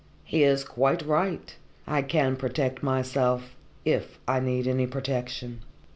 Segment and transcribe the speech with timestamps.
[0.23, 1.55] He is quite right
[1.85, 3.55] I can protect myself
[3.85, 5.59] if I need any protection."